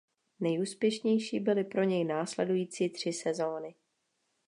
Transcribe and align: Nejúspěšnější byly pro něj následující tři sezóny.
Nejúspěšnější 0.39 1.39
byly 1.39 1.63
pro 1.63 1.83
něj 1.83 2.03
následující 2.05 2.89
tři 2.89 3.13
sezóny. 3.13 3.75